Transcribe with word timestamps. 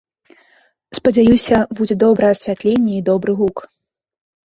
Спадзяюся, 0.99 1.57
будзе 1.81 1.95
добрае 2.07 2.33
асвятленне 2.39 2.93
і 2.99 3.07
добры 3.15 3.31
гук. 3.45 3.57